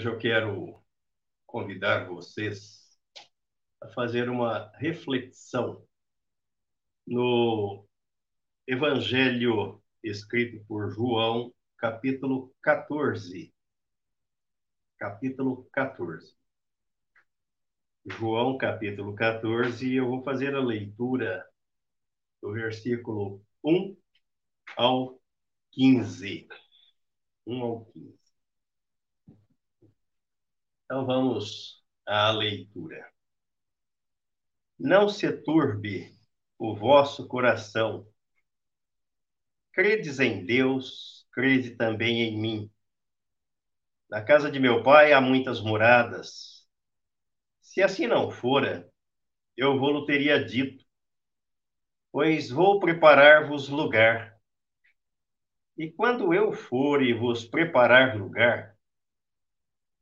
[0.00, 0.82] Hoje eu quero
[1.44, 2.98] convidar vocês
[3.82, 5.86] a fazer uma reflexão
[7.06, 7.86] no
[8.66, 13.52] Evangelho escrito por João, capítulo 14.
[14.96, 16.34] Capítulo 14.
[18.06, 21.46] João, capítulo 14, eu vou fazer a leitura
[22.40, 23.94] do versículo 1
[24.78, 25.20] ao
[25.72, 26.48] 15.
[27.46, 28.19] 1 ao 15.
[30.90, 33.12] Então vamos à leitura.
[34.76, 36.12] Não se turbe
[36.58, 38.04] o vosso coração.
[39.70, 42.70] Credes em Deus, crede também em mim.
[44.10, 46.68] Na casa de meu pai há muitas moradas.
[47.60, 48.90] Se assim não fora,
[49.56, 50.84] eu vou-lo teria dito,
[52.10, 54.36] pois vou preparar-vos lugar.
[55.78, 58.76] E quando eu for e vos preparar lugar,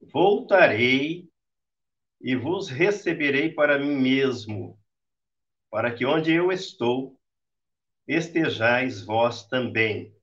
[0.01, 1.29] voltarei
[2.21, 4.79] e vos receberei para mim mesmo,
[5.71, 7.19] para que onde eu estou,
[8.07, 10.15] estejais vós também.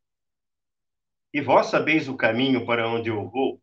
[1.34, 3.62] E vós sabeis o caminho para onde eu vou?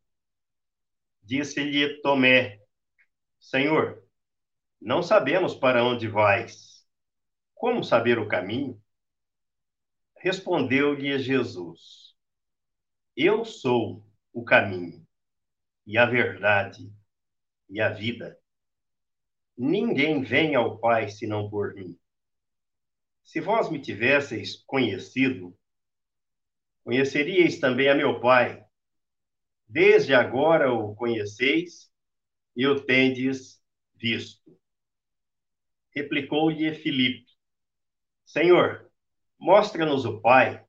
[1.22, 2.60] Disse-lhe Tomé:
[3.40, 4.02] Senhor,
[4.80, 6.86] não sabemos para onde vais.
[7.54, 8.80] Como saber o caminho?
[10.18, 12.14] Respondeu-lhe Jesus:
[13.16, 15.01] Eu sou o caminho,
[15.86, 16.92] e a verdade,
[17.68, 18.38] e a vida.
[19.56, 21.98] Ninguém vem ao Pai senão por mim.
[23.22, 25.56] Se vós me tivesseis conhecido,
[26.84, 28.64] conheceríeis também a meu Pai.
[29.68, 31.90] Desde agora o conheceis
[32.54, 33.62] e o tendes
[33.94, 34.58] visto.
[35.94, 37.30] Replicou-lhe Filipe:
[38.24, 38.92] Senhor,
[39.42, 40.64] Mostra-nos o Pai,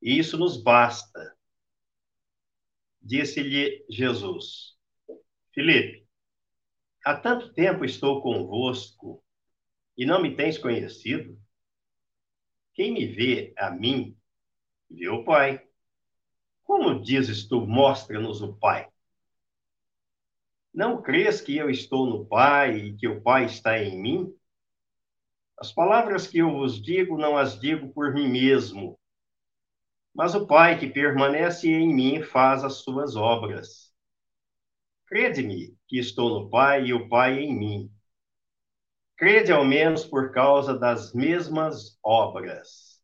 [0.00, 1.36] e isso nos basta.
[3.02, 4.76] Disse-lhe Jesus:
[5.52, 6.06] Filipe,
[7.04, 9.22] há tanto tempo estou convosco
[9.96, 11.36] e não me tens conhecido?
[12.74, 14.16] Quem me vê a mim,
[14.88, 15.66] vê o Pai.
[16.62, 18.88] Como dizes tu, mostra-nos o Pai?
[20.72, 24.34] Não crês que eu estou no Pai e que o Pai está em mim?
[25.58, 28.98] As palavras que eu vos digo, não as digo por mim mesmo,
[30.14, 33.92] mas o Pai que permanece em mim faz as suas obras.
[35.06, 37.90] Crede-me que estou no Pai e o Pai em mim.
[39.16, 43.00] Crede ao menos por causa das mesmas obras.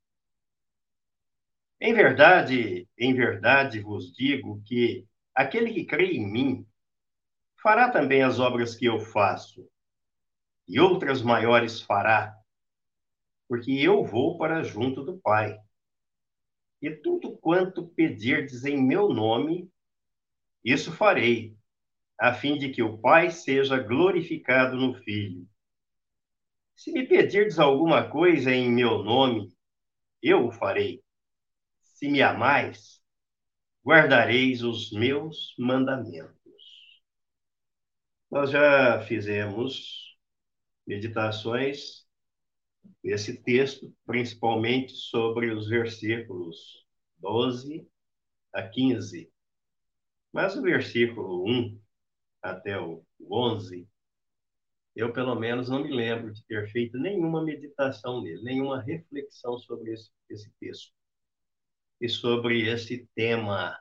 [1.80, 6.66] Em verdade, em verdade vos digo que aquele que crê em mim
[7.62, 9.68] fará também as obras que eu faço,
[10.66, 12.36] e outras maiores fará,
[13.48, 15.58] porque eu vou para junto do Pai.
[16.80, 19.70] E tudo quanto pedirdes em meu nome,
[20.64, 21.56] isso farei,
[22.18, 25.46] a fim de que o Pai seja glorificado no Filho.
[26.76, 29.52] Se me pedirdes alguma coisa em meu nome,
[30.22, 31.02] eu o farei.
[31.82, 33.02] Se me amais,
[33.84, 36.38] guardareis os meus mandamentos.
[38.30, 40.16] Nós já fizemos
[40.86, 42.07] meditações
[43.02, 46.86] esse texto, principalmente sobre os versículos
[47.18, 47.88] 12
[48.52, 49.30] a 15.
[50.32, 51.80] Mas o versículo 1
[52.42, 53.88] até o 11,
[54.94, 59.92] eu pelo menos não me lembro de ter feito nenhuma meditação nele, nenhuma reflexão sobre
[59.92, 60.92] esse, esse texto.
[62.00, 63.78] E sobre esse tema,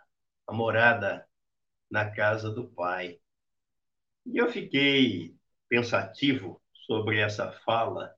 [0.47, 1.28] a morada
[1.90, 3.19] na casa do Pai.
[4.25, 5.35] E eu fiquei
[5.69, 8.16] pensativo sobre essa fala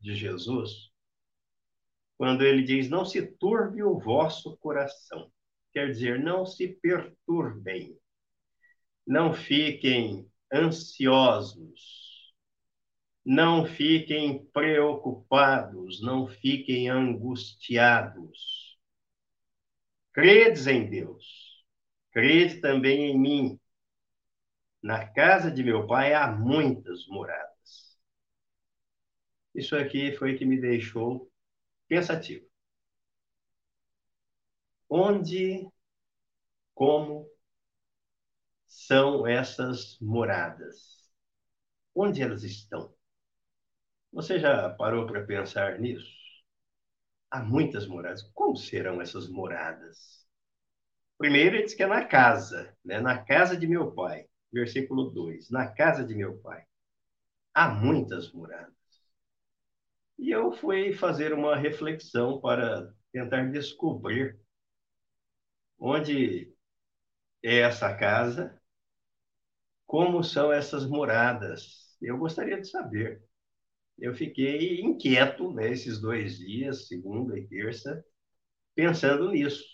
[0.00, 0.90] de Jesus,
[2.16, 5.30] quando ele diz: Não se turbe o vosso coração.
[5.72, 7.96] Quer dizer, não se perturbem,
[9.06, 12.34] não fiquem ansiosos,
[13.24, 18.78] não fiquem preocupados, não fiquem angustiados.
[20.12, 21.64] Credes em Deus,
[22.10, 23.60] crede também em mim.
[24.82, 27.49] Na casa de meu pai há muitas moradas.
[29.54, 31.30] Isso aqui foi que me deixou
[31.88, 32.46] pensativo.
[34.90, 35.70] Onde,
[36.74, 37.28] como
[38.66, 40.98] são essas moradas?
[41.94, 42.94] Onde elas estão?
[44.12, 46.06] Você já parou para pensar nisso?
[47.30, 48.22] Há muitas moradas.
[48.34, 50.24] Como serão essas moradas?
[51.18, 53.00] Primeiro, ele diz que é na casa, né?
[53.00, 54.26] na casa de meu pai.
[54.52, 55.50] Versículo 2.
[55.50, 56.64] Na casa de meu pai.
[57.54, 58.74] Há muitas moradas.
[60.20, 64.38] E eu fui fazer uma reflexão para tentar descobrir
[65.80, 66.54] onde
[67.42, 68.60] é essa casa?
[69.86, 71.96] Como são essas moradas?
[72.00, 73.22] Eu gostaria de saber.
[73.98, 78.04] Eu fiquei inquieto nesses dois dias, segunda e terça,
[78.74, 79.64] pensando nisso.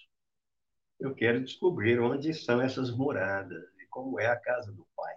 [1.01, 5.15] Eu quero descobrir onde são essas moradas e como é a casa do Pai.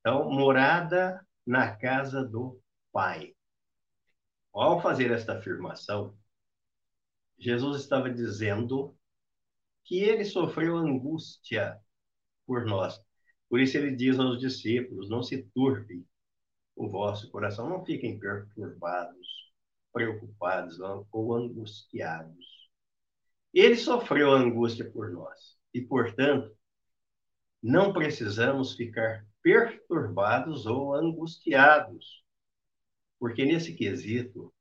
[0.00, 2.60] Então, morada na casa do
[2.92, 3.34] Pai.
[4.52, 6.16] Ao fazer esta afirmação,
[7.38, 8.96] Jesus estava dizendo
[9.84, 11.80] que ele sofreu angústia
[12.46, 13.00] por nós.
[13.48, 16.06] Por isso ele diz aos discípulos: não se turbe
[16.76, 19.52] o vosso coração, não fiquem perturbados,
[19.92, 20.78] preocupados
[21.12, 22.68] ou angustiados.
[23.52, 26.54] Ele sofreu angústia por nós e, portanto,
[27.62, 32.22] não precisamos ficar perturbados ou angustiados,
[33.18, 34.52] porque nesse quesito,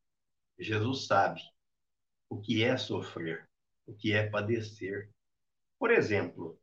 [0.58, 1.42] Jesus sabe
[2.30, 3.48] o que é sofrer,
[3.86, 5.10] o que é padecer.
[5.80, 6.60] Por exemplo,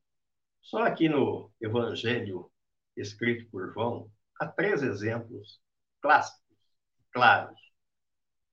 [0.60, 2.50] só aqui no Evangelho
[2.96, 4.10] escrito por João,
[4.40, 5.60] há três exemplos
[6.00, 6.58] clássicos,
[7.12, 7.58] claros,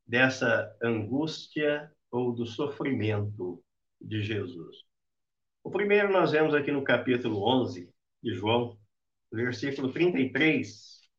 [0.05, 3.63] dessa angústia ou do sofrimento
[3.99, 4.83] de Jesus.
[5.63, 7.89] O primeiro nós vemos aqui no capítulo 11
[8.21, 8.77] de João,
[9.31, 11.09] versículo 33,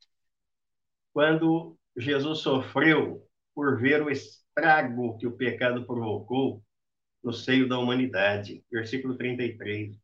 [1.12, 6.62] quando Jesus sofreu por ver o estrago que o pecado provocou
[7.22, 8.64] no seio da humanidade.
[8.70, 10.00] Versículo 33.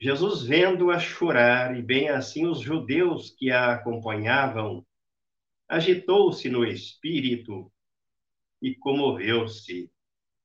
[0.00, 4.84] Jesus, vendo-a chorar, e bem assim os judeus que a acompanhavam,
[5.68, 7.72] agitou-se no espírito
[8.60, 9.90] e comoveu-se.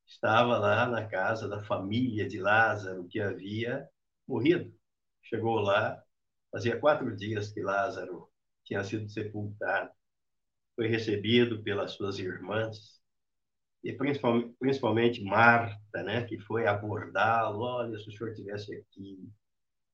[0.05, 3.89] Estava lá na casa da família de Lázaro, que havia
[4.27, 4.71] morrido.
[5.23, 6.01] Chegou lá,
[6.51, 8.29] fazia quatro dias que Lázaro
[8.63, 9.96] tinha sido sepultado
[10.77, 13.01] foi recebido pelas suas irmãs,
[13.83, 19.27] e principalmente, principalmente Marta, né, que foi abordá-lo, olha, se o senhor estivesse aqui,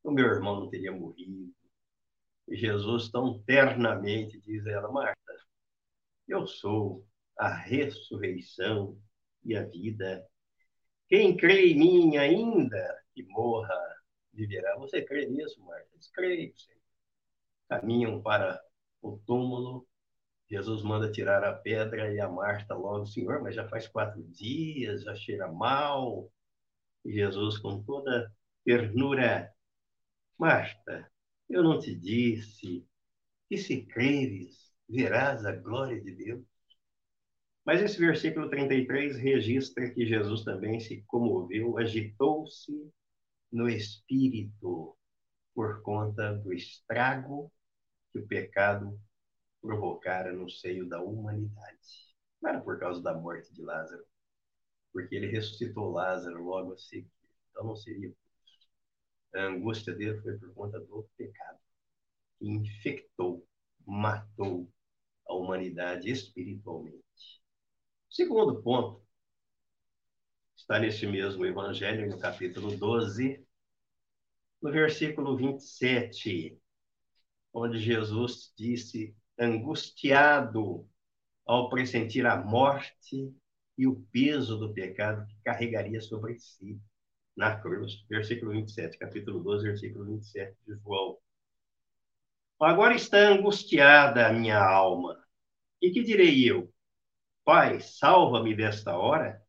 [0.04, 1.56] o meu irmão não teria morrido.
[2.50, 5.18] E Jesus tão ternamente diz a ela, Marta,
[6.28, 7.08] eu sou
[7.38, 9.00] a ressurreição
[9.42, 10.28] e a vida.
[11.08, 13.80] Quem crê em mim ainda que morra,
[14.34, 14.76] viverá.
[14.80, 15.88] Você crê nisso, Marta?
[15.98, 16.54] Diz, creio.
[17.70, 18.62] Caminham para
[19.02, 19.88] o túmulo
[20.54, 25.02] Jesus manda tirar a pedra e a Marta logo, Senhor, mas já faz quatro dias,
[25.02, 26.32] já cheira mal.
[27.04, 28.32] E Jesus, com toda
[28.64, 29.52] ternura,
[30.38, 31.12] Marta,
[31.50, 32.86] eu não te disse
[33.50, 36.46] que se creres, verás a glória de Deus.
[37.66, 42.72] Mas esse versículo 33 registra que Jesus também se comoveu, agitou-se
[43.52, 44.96] no espírito
[45.56, 47.52] por conta do estrago
[48.12, 49.00] que o pecado
[49.64, 52.14] provocara no seio da humanidade.
[52.42, 54.06] Não era por causa da morte de Lázaro,
[54.92, 57.10] porque ele ressuscitou Lázaro logo a seguir.
[57.50, 58.68] Então não seria por isso.
[59.36, 61.60] A angústia dele foi por conta do pecado,
[62.38, 63.48] que infectou,
[63.88, 64.70] matou
[65.26, 67.42] a humanidade espiritualmente.
[68.10, 69.02] Segundo ponto
[70.56, 73.48] está nesse mesmo evangelho, no capítulo 12,
[74.62, 76.60] no versículo 27,
[77.54, 80.88] onde Jesus disse angustiado
[81.46, 83.34] ao pressentir a morte
[83.78, 86.80] e o peso do pecado que carregaria sobre si
[87.36, 88.06] na cruz.
[88.10, 91.18] Versículo 27, capítulo 12, versículo 27 de João.
[92.60, 95.22] Agora está angustiada a minha alma.
[95.82, 96.72] E que direi eu?
[97.44, 99.42] Pai, salva-me desta hora?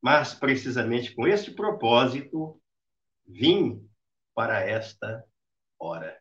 [0.00, 2.60] Mas precisamente com este propósito
[3.26, 3.84] vim
[4.34, 5.24] para esta
[5.78, 6.19] hora.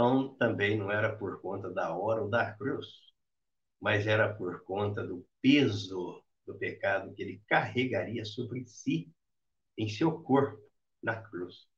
[0.00, 2.86] Então, também não era por conta da hora ou da cruz,
[3.78, 9.12] mas era por conta do peso do pecado que ele carregaria sobre si,
[9.76, 10.58] em seu corpo,
[11.02, 11.68] na cruz.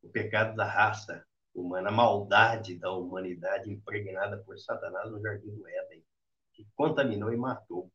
[0.00, 5.66] O pecado da raça humana, a maldade da humanidade impregnada por Satanás no jardim do
[5.66, 6.04] Éden,
[6.52, 7.90] que contaminou e matou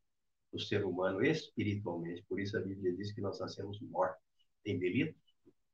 [0.52, 2.22] o ser humano espiritualmente.
[2.28, 4.22] Por isso a Bíblia diz que nós nascemos mortos
[4.66, 5.22] em delitos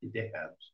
[0.01, 0.73] e pecados.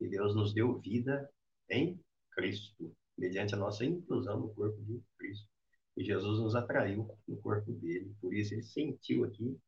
[0.00, 1.30] E Deus nos deu vida
[1.70, 2.04] em
[2.36, 5.48] Cristo, mediante a nossa inclusão no corpo de Cristo.
[5.96, 9.58] E Jesus nos atraiu no corpo dele, por isso ele sentiu aqui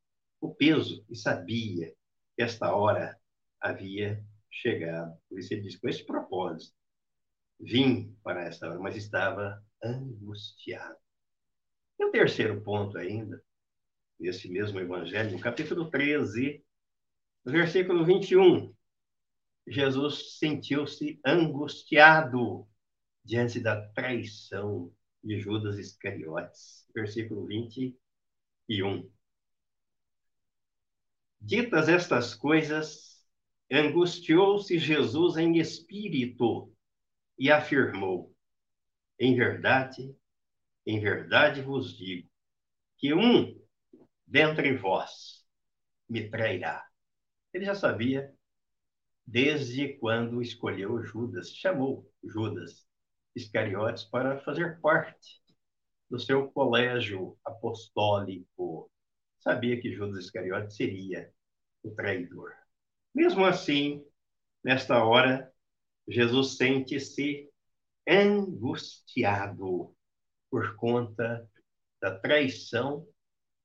[0.40, 1.92] o peso e sabia
[2.36, 3.18] que esta hora
[3.58, 5.18] havia chegado.
[5.28, 6.76] Por isso ele disse: com esse propósito,
[7.58, 10.96] vim para esta hora, mas estava angustiado.
[11.98, 13.42] E o terceiro ponto ainda,
[14.20, 16.62] nesse mesmo evangelho, no capítulo 13,
[17.44, 18.74] versículo 21,
[19.70, 22.66] Jesus sentiu-se angustiado
[23.24, 26.86] diante da traição de Judas Iscariotes.
[26.94, 29.10] Versículo 21.
[31.40, 33.24] Ditas estas coisas,
[33.70, 36.74] angustiou-se Jesus em espírito
[37.38, 38.34] e afirmou:
[39.18, 40.16] Em verdade,
[40.86, 42.28] em verdade vos digo,
[42.96, 43.60] que um
[44.26, 45.46] dentre vós
[46.08, 46.84] me trairá.
[47.52, 48.34] Ele já sabia
[49.30, 52.88] desde quando escolheu Judas, chamou Judas
[53.36, 55.42] Iscariotes para fazer parte
[56.08, 58.90] do seu colégio apostólico.
[59.38, 61.30] Sabia que Judas Iscariotes seria
[61.82, 62.54] o traidor.
[63.14, 64.02] Mesmo assim,
[64.64, 65.52] nesta hora,
[66.08, 67.50] Jesus sente-se
[68.08, 69.94] angustiado
[70.50, 71.46] por conta
[72.00, 73.06] da traição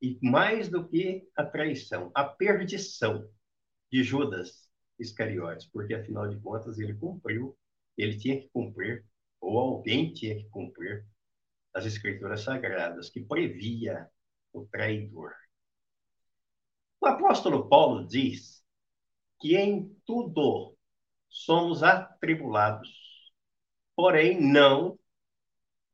[0.02, 3.26] e mais do que a traição, a perdição
[3.90, 4.63] de Judas
[5.00, 7.58] Iscariotes, porque afinal de contas ele cumpriu,
[7.98, 9.06] ele tinha que cumprir,
[9.40, 11.06] ou alguém tinha que cumprir
[11.74, 14.10] as escrituras sagradas que previa
[14.54, 15.34] o traidor.
[17.02, 18.64] O apóstolo Paulo diz
[19.42, 20.78] que em tudo
[21.30, 22.90] somos atribulados,
[23.96, 24.98] porém não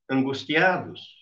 [0.09, 1.17] angustiados.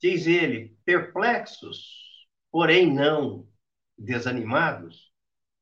[0.00, 3.48] Diz ele, perplexos, porém não
[3.96, 5.12] desanimados.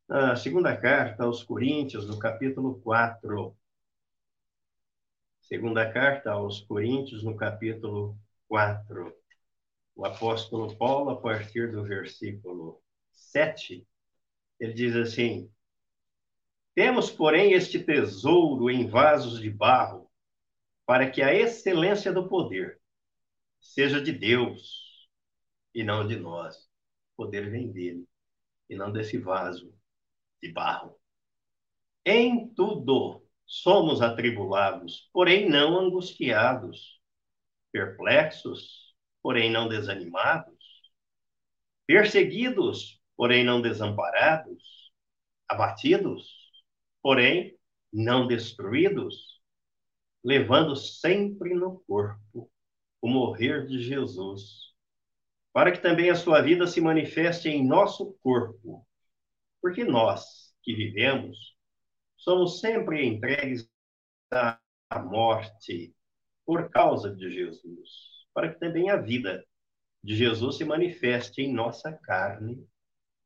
[0.08, 3.56] Na segunda carta aos Coríntios, no capítulo 4.
[5.40, 9.12] Segunda carta aos Coríntios, no capítulo 4.
[9.96, 13.84] O apóstolo Paulo, a partir do versículo 7,
[14.60, 15.50] ele diz assim:
[16.72, 20.08] Temos, porém, este tesouro em vasos de barro,
[20.86, 22.80] para que a excelência do poder
[23.60, 25.08] seja de Deus
[25.75, 26.58] e não de nós.
[27.16, 28.08] O poder vem dele
[28.70, 29.75] e não desse vaso
[30.43, 30.97] de barro.
[32.05, 37.00] Em tudo somos atribulados, porém não angustiados,
[37.73, 40.57] perplexos, porém não desanimados,
[41.87, 44.93] perseguidos, porém não desamparados,
[45.49, 46.28] abatidos,
[47.02, 47.57] porém
[47.93, 49.40] não destruídos,
[50.23, 52.50] levando sempre no corpo
[53.00, 54.75] o morrer de Jesus,
[55.52, 58.86] para que também a sua vida se manifeste em nosso corpo,
[59.66, 61.37] porque nós que vivemos
[62.16, 63.68] somos sempre entregues
[64.30, 64.61] à
[65.02, 65.92] morte
[66.44, 67.90] por causa de Jesus,
[68.32, 69.44] para que também a vida
[70.04, 72.64] de Jesus se manifeste em nossa carne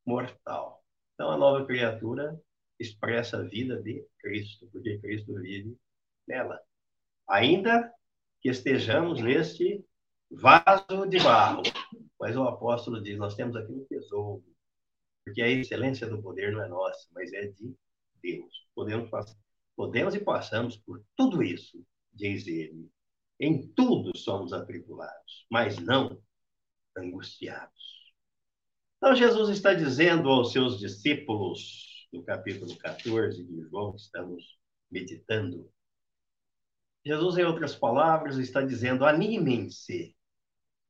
[0.07, 0.83] mortal.
[1.13, 2.41] Então, a nova criatura
[2.79, 5.77] expressa a vida de Cristo, porque Cristo vive
[6.27, 6.59] nela.
[7.29, 7.93] Ainda
[8.41, 9.85] que estejamos neste
[10.31, 11.63] vaso de barro,
[12.19, 14.50] mas o apóstolo diz: nós temos aqui um tesouro,
[15.25, 17.75] porque a excelência do poder não é nossa, mas é de
[18.23, 18.67] Deus.
[18.75, 19.11] Podemos,
[19.77, 22.91] podemos e passamos por tudo isso, diz ele.
[23.39, 26.23] Em tudo somos atribulados, mas não
[26.97, 28.13] angustiados.
[28.99, 34.59] Então, Jesus está dizendo aos seus discípulos, no capítulo 14 de João, que estamos
[34.91, 35.71] meditando,
[37.05, 40.15] Jesus, em outras palavras, está dizendo: animem-se.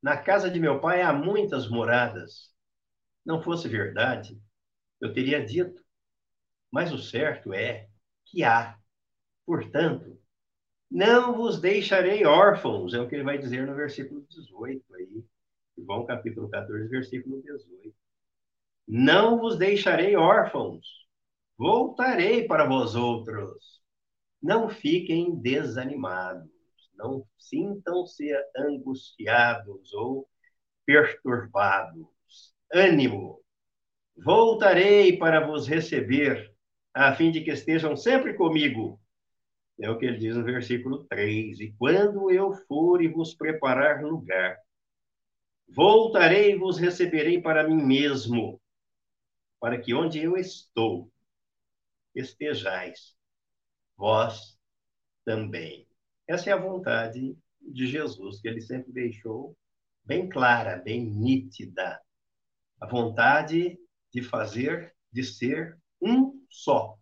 [0.02, 2.50] Na casa de meu pai há muitas moradas.
[3.24, 4.40] Não fosse verdade,
[5.00, 5.82] eu teria dito.
[6.70, 7.88] Mas o certo é
[8.24, 8.78] que há.
[9.44, 10.18] Portanto,
[10.90, 15.24] não vos deixarei órfãos, é o que ele vai dizer no versículo 18 aí.
[15.78, 17.94] João capítulo 14, versículo 18.
[18.86, 20.86] Não vos deixarei órfãos,
[21.56, 23.80] voltarei para vós outros.
[24.42, 26.50] Não fiquem desanimados,
[26.94, 30.28] não sintam-se angustiados ou
[30.84, 32.06] perturbados.
[32.72, 33.40] Ânimo,
[34.16, 36.52] voltarei para vos receber,
[36.94, 39.00] a fim de que estejam sempre comigo.
[39.80, 41.60] É o que ele diz no versículo 3.
[41.60, 44.58] E quando eu for e vos preparar lugar,
[45.72, 48.60] Voltarei e vos receberei para mim mesmo,
[49.60, 51.10] para que onde eu estou,
[52.14, 53.16] estejais
[53.96, 54.58] vós
[55.24, 55.86] também.
[56.26, 59.56] Essa é a vontade de Jesus, que ele sempre deixou
[60.02, 62.00] bem clara, bem nítida.
[62.80, 63.78] A vontade
[64.12, 66.96] de fazer, de ser um só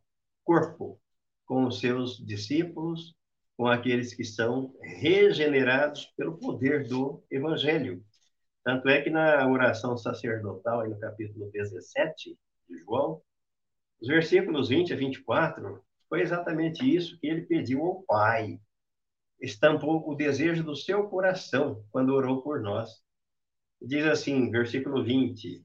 [0.45, 1.01] corpo
[1.47, 3.15] com os seus discípulos,
[3.57, 8.05] com aqueles que são regenerados pelo poder do Evangelho.
[8.65, 13.23] Tanto é que na oração sacerdotal, aí no capítulo 17 de João,
[14.01, 18.61] os versículos 20 a 24, foi exatamente isso que ele pediu ao Pai.
[19.41, 23.03] Estampou o desejo do seu coração quando orou por nós.
[23.81, 25.65] Diz assim, versículo 20: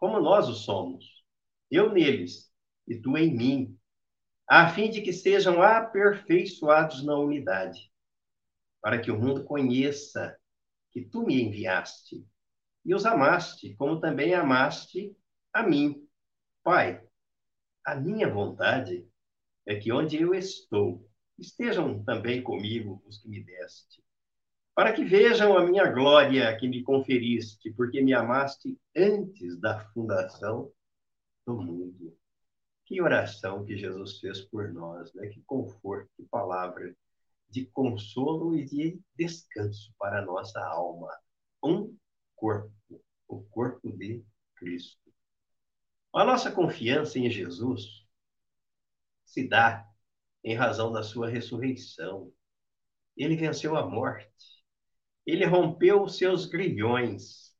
[0.00, 1.04] como nós o somos,
[1.70, 2.50] eu neles
[2.88, 3.78] e tu em mim,
[4.48, 7.92] a fim de que sejam aperfeiçoados na unidade,
[8.80, 10.36] para que o mundo conheça
[10.90, 12.26] que tu me enviaste
[12.84, 15.14] e os amaste, como também amaste
[15.52, 16.08] a mim.
[16.64, 17.06] Pai,
[17.84, 19.06] a minha vontade
[19.66, 21.06] é que onde eu estou,
[21.38, 24.02] estejam também comigo os que me deste,
[24.74, 30.72] para que vejam a minha glória que me conferiste, porque me amaste antes da fundação
[31.46, 32.16] do mundo.
[32.84, 35.28] Que oração que Jesus fez por nós, né?
[35.28, 36.94] Que conforto, que palavra
[37.48, 41.10] de consolo e de descanso para a nossa alma.
[41.62, 41.96] Um
[42.36, 42.72] corpo,
[43.28, 44.24] o corpo de
[44.56, 45.12] Cristo.
[46.12, 48.06] A nossa confiança em Jesus
[49.24, 49.86] se dá
[50.42, 52.32] em razão da sua ressurreição.
[53.16, 54.59] Ele venceu a morte
[55.30, 57.54] ele rompeu os seus grilhões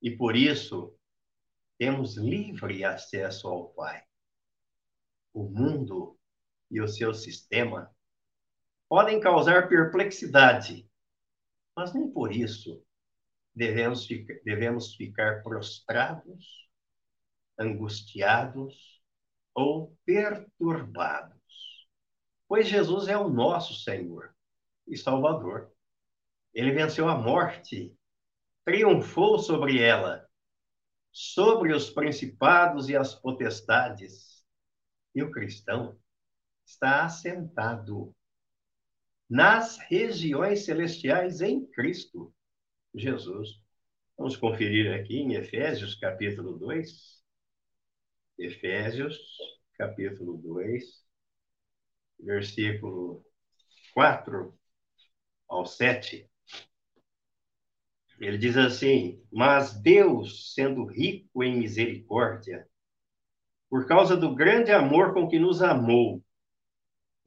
[0.00, 0.96] e por isso
[1.78, 4.02] temos livre acesso ao Pai.
[5.32, 6.18] O mundo
[6.70, 7.94] e o seu sistema
[8.88, 10.88] podem causar perplexidade,
[11.74, 12.84] mas nem por isso
[13.54, 14.06] devemos,
[14.44, 16.68] devemos ficar prostrados,
[17.58, 19.02] angustiados
[19.54, 21.40] ou perturbados,
[22.46, 24.34] pois Jesus é o nosso Senhor
[24.86, 25.71] e Salvador.
[26.54, 27.96] Ele venceu a morte,
[28.64, 30.28] triunfou sobre ela,
[31.10, 34.44] sobre os principados e as potestades.
[35.14, 35.98] E o cristão
[36.64, 38.14] está assentado
[39.28, 42.34] nas regiões celestiais em Cristo
[42.94, 43.62] Jesus.
[44.16, 47.22] Vamos conferir aqui em Efésios, capítulo 2.
[48.38, 49.18] Efésios,
[49.76, 50.84] capítulo 2,
[52.20, 53.24] versículo
[53.94, 54.58] 4
[55.48, 56.31] ao 7.
[58.22, 62.68] Ele diz assim: Mas Deus, sendo rico em misericórdia,
[63.68, 66.22] por causa do grande amor com que nos amou,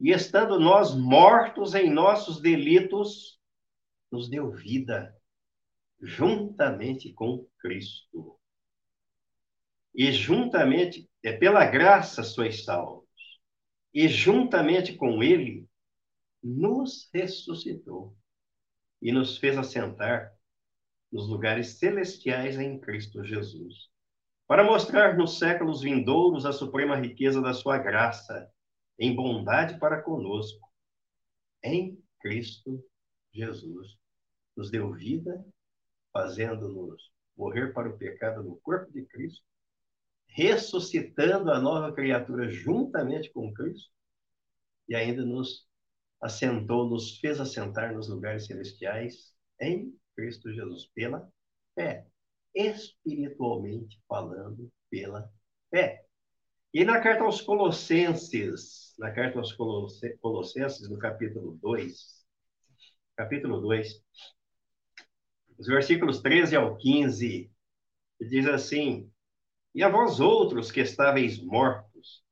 [0.00, 3.38] e estando nós mortos em nossos delitos,
[4.10, 5.14] nos deu vida
[6.00, 8.38] juntamente com Cristo.
[9.94, 13.06] E juntamente, é pela graça sois salvos,
[13.92, 15.68] e juntamente com Ele,
[16.42, 18.16] nos ressuscitou
[19.02, 20.35] e nos fez assentar
[21.10, 23.88] nos lugares celestiais em Cristo Jesus,
[24.46, 28.50] para mostrar nos séculos vindouros a suprema riqueza da sua graça,
[28.98, 30.68] em bondade para conosco,
[31.62, 32.82] em Cristo
[33.32, 33.98] Jesus.
[34.56, 35.44] Nos deu vida,
[36.12, 39.44] fazendo-nos morrer para o pecado no corpo de Cristo,
[40.28, 43.90] ressuscitando a nova criatura juntamente com Cristo,
[44.88, 45.66] e ainda nos
[46.20, 51.30] assentou, nos fez assentar nos lugares celestiais em Cristo Jesus, pela
[51.74, 52.06] fé.
[52.54, 55.30] Espiritualmente falando, pela
[55.70, 56.04] fé.
[56.72, 62.26] E na carta aos Colossenses, na carta aos Colossenses, no capítulo 2,
[63.14, 64.02] capítulo 2,
[65.58, 67.50] os versículos 13 ao 15,
[68.20, 69.10] diz assim:
[69.74, 72.24] E a vós outros que estáveis mortos,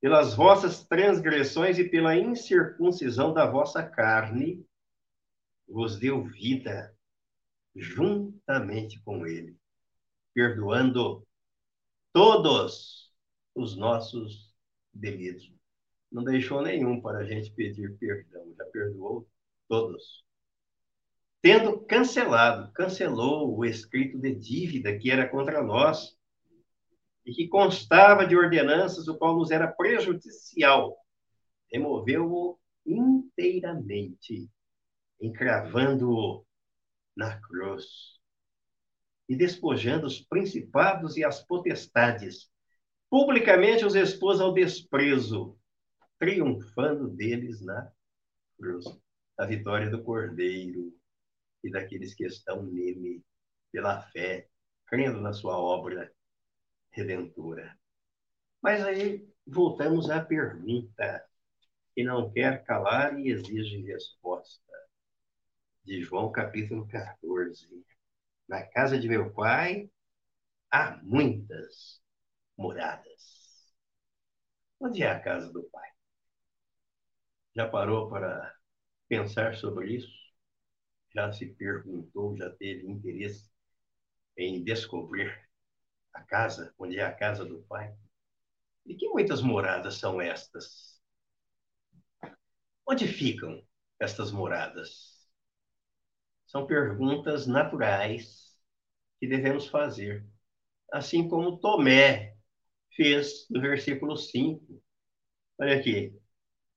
[0.00, 4.64] pelas vossas transgressões e pela incircuncisão da vossa carne,
[5.66, 6.94] vos deu vida
[7.74, 9.56] juntamente com Ele,
[10.34, 11.26] perdoando
[12.12, 13.12] todos
[13.54, 14.54] os nossos
[14.92, 15.52] delitos.
[16.10, 19.28] Não deixou nenhum para a gente pedir perdão, já perdoou
[19.68, 20.24] todos.
[21.40, 26.18] Tendo cancelado, cancelou o escrito de dívida que era contra nós
[27.24, 30.96] e que constava de ordenanças, o qual nos era prejudicial.
[31.70, 34.50] Removeu-o inteiramente,
[35.20, 36.44] encravando-o
[37.18, 37.84] na cruz
[39.28, 42.48] e despojando os principados e as potestades,
[43.10, 45.58] publicamente os expôs ao desprezo,
[46.18, 47.92] triunfando deles na
[48.56, 48.84] cruz.
[49.36, 50.96] A vitória do Cordeiro
[51.62, 53.22] e daqueles que estão nele
[53.72, 54.48] pela fé,
[54.86, 56.10] crendo na sua obra
[56.90, 57.76] redentora.
[58.62, 61.24] Mas aí voltamos à pergunta
[61.94, 64.67] que não quer calar e exige resposta
[65.88, 67.66] de João capítulo 14.
[68.46, 69.90] Na casa de meu pai
[70.70, 72.02] há muitas
[72.58, 73.72] moradas.
[74.78, 75.88] Onde é a casa do pai?
[77.56, 78.54] Já parou para
[79.08, 80.12] pensar sobre isso?
[81.14, 83.50] Já se perguntou, já teve interesse
[84.36, 85.34] em descobrir
[86.12, 87.96] a casa, onde é a casa do pai?
[88.84, 91.00] E que muitas moradas são estas?
[92.86, 93.66] Onde ficam
[93.98, 95.17] estas moradas?
[96.48, 98.58] São perguntas naturais
[99.20, 100.26] que devemos fazer.
[100.90, 102.36] Assim como Tomé
[102.96, 104.82] fez no versículo 5.
[105.60, 106.18] Olha aqui.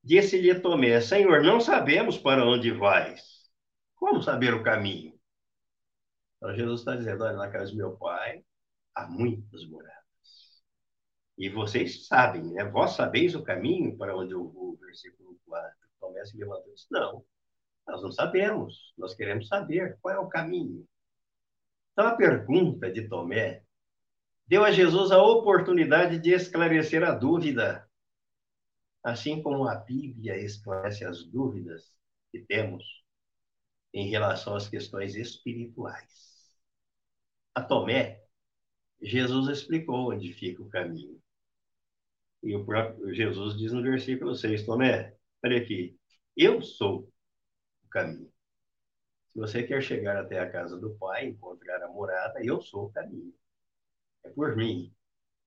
[0.03, 3.49] Disse-lhe Tomé: Senhor, não sabemos para onde vais.
[3.95, 5.17] Como saber o caminho?
[6.35, 8.43] Então Jesus está dizendo: Olha, na casa do meu pai
[8.93, 10.01] há muitas moradas.
[11.37, 12.65] E vocês sabem, né?
[12.65, 15.77] Vós sabeis o caminho para onde eu vou, versículo 4.
[15.97, 17.23] Tomé se levantou e disse: Não,
[17.87, 18.93] nós não sabemos.
[18.97, 20.87] Nós queremos saber qual é o caminho.
[21.91, 23.63] Então a pergunta de Tomé
[24.47, 27.87] deu a Jesus a oportunidade de esclarecer a dúvida,
[29.03, 31.93] assim como a Bíblia esclarece as dúvidas
[32.31, 32.83] que temos
[33.93, 36.51] em relação às questões espirituais.
[37.53, 38.23] A Tomé,
[39.01, 41.21] Jesus explicou onde fica o caminho.
[42.43, 45.97] E o próprio Jesus diz no versículo 6, Tomé, olha aqui,
[46.35, 47.11] eu sou
[47.91, 48.31] caminho.
[49.31, 52.91] Se você quer chegar até a casa do Pai, encontrar a morada, eu sou o
[52.91, 53.33] caminho.
[54.23, 54.93] É por mim,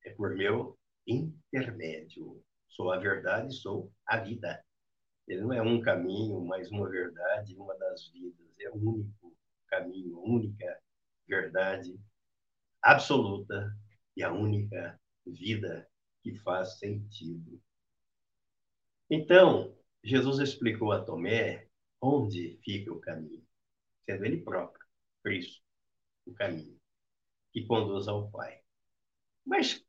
[0.05, 2.43] é por meu intermédio.
[2.69, 4.65] Sou a verdade, sou a vida.
[5.27, 8.59] Ele não é um caminho, mas uma verdade, uma das vidas.
[8.61, 9.37] É o único
[9.69, 10.81] caminho, única
[11.27, 11.99] verdade
[12.83, 13.75] absoluta
[14.17, 15.89] e a única vida
[16.23, 17.61] que faz sentido.
[19.11, 21.64] Então, Jesus explicou a Tomé
[22.05, 23.45] onde fica o caminho,
[24.07, 24.85] sendo ele próprio,
[25.25, 25.63] Cristo,
[26.27, 26.79] o caminho
[27.53, 28.61] que conduz ao Pai.
[29.47, 29.85] Mas,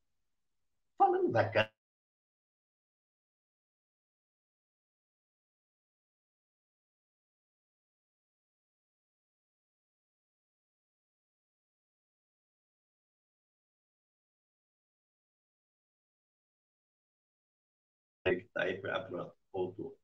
[0.98, 1.72] falando da casa,
[18.26, 19.98] Está aí, pronto, voltou.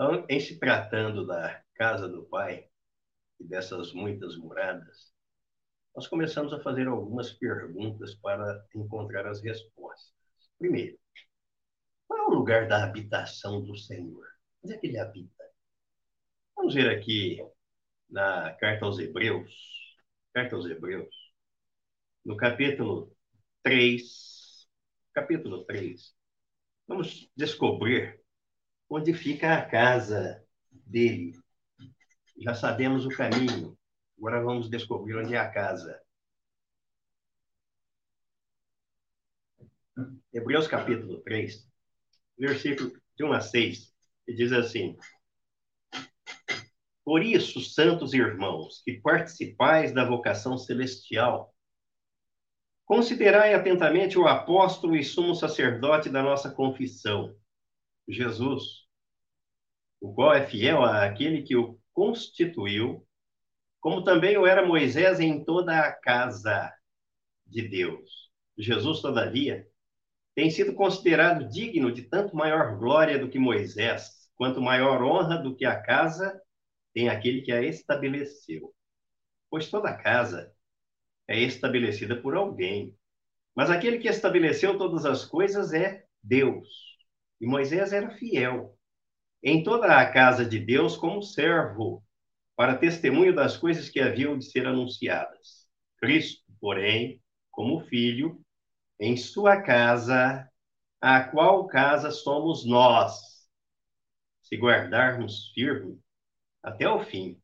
[0.00, 2.68] Então, em se tratando da casa do Pai
[3.40, 5.12] e dessas muitas moradas,
[5.92, 10.14] nós começamos a fazer algumas perguntas para encontrar as respostas.
[10.56, 10.96] Primeiro,
[12.06, 14.24] qual é o lugar da habitação do Senhor?
[14.62, 15.44] Onde é que ele habita?
[16.54, 17.44] Vamos ver aqui
[18.08, 19.52] na carta aos Hebreus,
[20.32, 21.12] carta aos Hebreus,
[22.24, 23.12] no capítulo
[23.64, 24.68] 3,
[25.12, 26.14] capítulo 3,
[26.86, 28.17] vamos descobrir
[28.88, 31.32] onde fica a casa dele.
[32.40, 33.78] Já sabemos o caminho,
[34.18, 36.00] Agora vamos descobrir onde é a casa.
[40.32, 41.64] Hebreus capítulo 3,
[42.36, 43.94] versículo de 1 a 6,
[44.26, 44.96] que diz assim:
[47.04, 51.54] Por isso, santos irmãos, que participais da vocação celestial,
[52.84, 57.36] considerai atentamente o apóstolo e sumo sacerdote da nossa confissão,
[58.08, 58.86] Jesus,
[60.00, 63.06] o qual é fiel àquele que o constituiu
[63.80, 66.72] como também o era Moisés em toda a casa
[67.46, 68.30] de Deus.
[68.56, 69.66] Jesus, todavia,
[70.34, 75.54] tem sido considerado digno de tanto maior glória do que Moisés, quanto maior honra do
[75.54, 76.40] que a casa
[76.92, 78.74] tem aquele que a estabeleceu.
[79.50, 80.52] Pois toda casa
[81.26, 82.96] é estabelecida por alguém,
[83.54, 86.87] mas aquele que estabeleceu todas as coisas é Deus.
[87.40, 88.76] E Moisés era fiel
[89.42, 92.04] em toda a casa de Deus como servo
[92.56, 95.68] para testemunho das coisas que haviam de ser anunciadas.
[95.98, 98.40] Cristo, porém, como filho,
[98.98, 100.48] em sua casa,
[101.00, 103.48] a qual casa somos nós,
[104.42, 106.00] se guardarmos firme
[106.62, 107.40] até o fim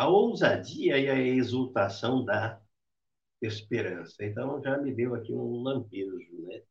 [0.00, 2.58] a ousadia e a exultação da
[3.42, 4.24] esperança.
[4.24, 6.62] Então, já me deu aqui um lampejo né,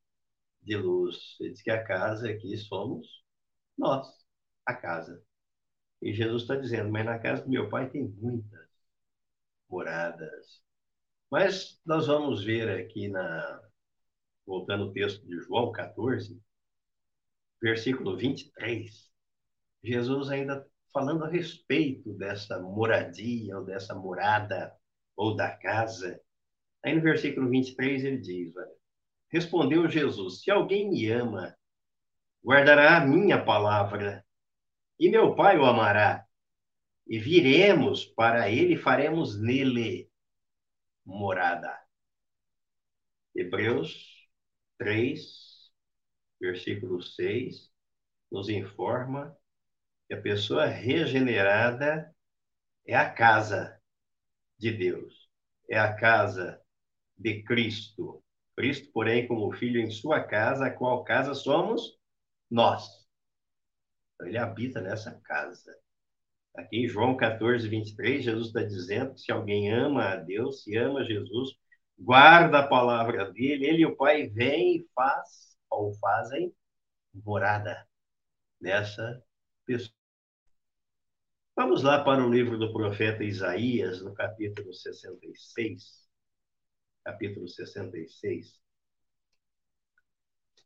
[0.61, 1.37] de luz.
[1.39, 3.07] Ele diz que a casa aqui somos
[3.77, 4.07] nós,
[4.65, 5.23] a casa.
[6.01, 8.67] E Jesus está dizendo, mas na casa do meu pai tem muitas
[9.69, 10.61] moradas.
[11.31, 13.61] Mas nós vamos ver aqui na
[14.45, 16.41] voltando ao texto de João 14,
[17.61, 19.11] versículo 23,
[19.83, 24.75] Jesus ainda falando a respeito dessa moradia ou dessa morada
[25.15, 26.19] ou da casa.
[26.83, 28.78] Aí no versículo 23 ele diz, olha,
[29.29, 31.55] respondeu Jesus: Se alguém me ama,
[32.43, 34.25] guardará a minha palavra,
[34.99, 36.25] e meu Pai o amará.
[37.07, 40.11] E viremos para ele e faremos nele
[41.03, 41.75] morada.
[43.35, 44.29] Hebreus
[44.77, 45.71] 3,
[46.39, 47.71] versículo 6,
[48.31, 49.35] nos informa
[50.07, 52.13] que a pessoa regenerada
[52.85, 53.79] é a casa
[54.57, 55.29] de Deus,
[55.69, 56.61] é a casa
[57.17, 58.23] de Cristo.
[58.59, 61.97] Cristo, porém, como filho em sua casa, a qual casa somos
[62.51, 62.89] nós.
[64.13, 65.73] Então, ele habita nessa casa.
[66.57, 70.75] Aqui em João 14, 23, Jesus está dizendo que se alguém ama a Deus, se
[70.75, 71.51] ama Jesus,
[71.97, 76.53] guarda a palavra dele, ele e o Pai vêm e faz, ou fazem,
[77.13, 77.87] morada
[78.59, 79.23] nessa
[79.65, 79.95] pessoa.
[81.55, 85.98] Vamos lá para o livro do profeta Isaías, no capítulo 66.
[87.03, 88.59] Capítulo 66.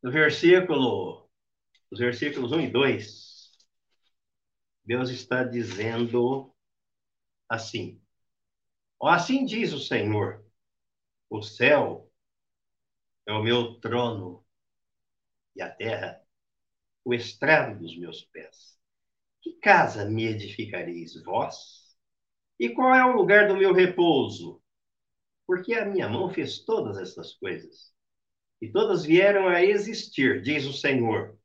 [0.02, 1.30] No versículo,
[1.90, 3.52] os versículos 1 e 2,
[4.86, 6.54] Deus está dizendo
[7.48, 8.02] assim:
[9.02, 10.46] Assim diz o Senhor,
[11.30, 12.12] o céu
[13.26, 14.46] é o meu trono
[15.56, 16.24] e a terra
[17.06, 18.78] o estrado dos meus pés.
[19.42, 21.98] Que casa me edificareis vós?
[22.58, 24.63] E qual é o lugar do meu repouso?
[25.46, 27.94] Porque a minha mão fez todas estas coisas.
[28.62, 31.38] E todas vieram a existir, diz o Senhor.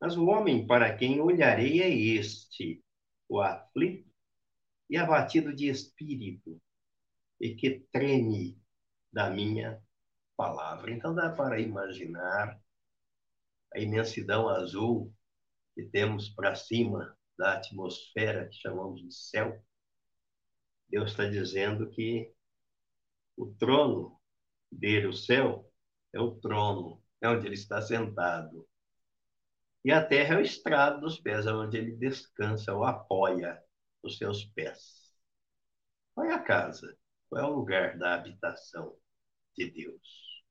[0.00, 2.84] Mas o homem para quem olharei é este,
[3.28, 4.10] o aflito
[4.90, 6.60] e abatido de espírito,
[7.40, 8.60] e que treme
[9.10, 9.82] da minha
[10.36, 10.90] palavra.
[10.90, 12.60] Então dá para imaginar
[13.74, 15.12] a imensidão azul
[15.74, 19.62] que temos para cima da atmosfera que chamamos de céu,
[20.88, 22.32] Deus está dizendo que
[23.36, 24.18] o trono
[24.70, 25.70] dele, o céu,
[26.12, 28.66] é o trono, é onde ele está sentado.
[29.84, 33.62] E a terra é o estrado dos pés, é onde ele descansa ou apoia
[34.02, 35.12] os seus pés.
[36.14, 36.96] Qual é a casa?
[37.28, 38.96] Qual é o lugar da habitação
[39.56, 40.44] de Deus?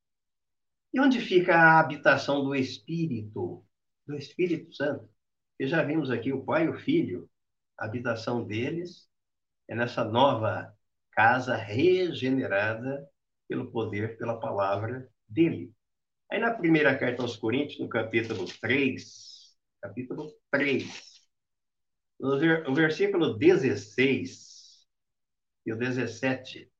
[0.93, 3.65] E onde fica a habitação do Espírito,
[4.05, 5.09] do Espírito Santo?
[5.59, 7.29] E já vimos aqui o Pai e o Filho,
[7.77, 9.09] a habitação deles
[9.67, 10.75] é nessa nova
[11.15, 13.07] casa regenerada
[13.47, 15.71] pelo poder, pela palavra dele.
[16.31, 21.23] Aí na primeira carta aos Coríntios, no capítulo 3, capítulo 3,
[22.19, 24.87] no versículo 16
[25.65, 26.71] e o 17,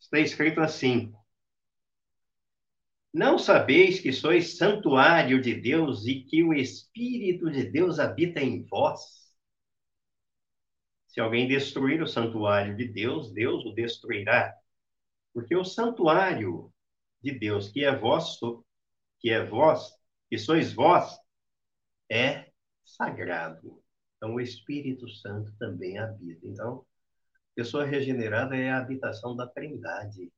[0.00, 1.12] está escrito assim:
[3.12, 8.64] não sabeis que sois santuário de Deus e que o Espírito de Deus habita em
[8.64, 9.27] vós?
[11.18, 14.54] Se alguém destruir o santuário de Deus, Deus o destruirá.
[15.34, 16.72] Porque o santuário
[17.20, 18.64] de Deus, que é vosso,
[19.18, 19.98] que é vós,
[20.30, 21.18] que sois vós,
[22.08, 22.52] é
[22.84, 23.82] sagrado.
[24.16, 26.46] Então o Espírito Santo também habita.
[26.46, 26.86] Então,
[27.52, 30.32] pessoa regenerada é a habitação da Trindade,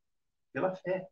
[0.50, 1.06] pela fé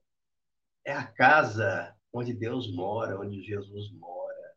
[0.83, 4.55] é a casa onde Deus mora, onde Jesus mora.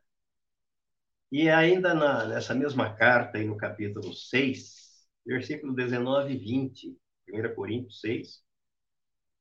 [1.30, 4.81] E ainda na, nessa mesma carta, aí no capítulo 6,
[5.26, 6.98] versículo 19 e 20,
[7.34, 8.44] 1 Coríntios 6,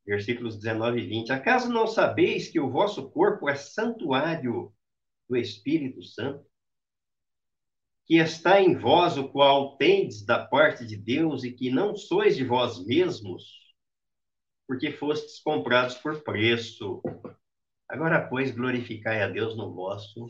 [0.07, 1.33] versículos 19 e 20.
[1.33, 4.73] Acaso não sabeis que o vosso corpo é santuário
[5.29, 6.45] do Espírito Santo?
[8.07, 12.37] Que está em vós, o qual tendes da parte de Deus e que não sois
[12.37, 13.61] de vós mesmos?
[14.71, 17.03] porque fostes comprados por preço.
[17.89, 20.29] Agora, pois, glorificai a Deus no vosso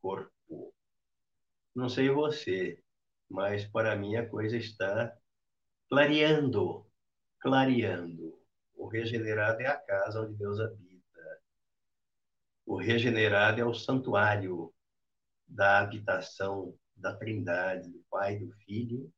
[0.00, 0.72] corpo.
[1.74, 2.80] Não sei você,
[3.28, 5.16] mas para mim a coisa está
[5.88, 6.86] clareando,
[7.40, 8.38] clareando.
[8.74, 11.40] O regenerado é a casa onde Deus habita.
[12.64, 14.72] O regenerado é o santuário
[15.46, 19.12] da habitação da Trindade, do Pai, do Filho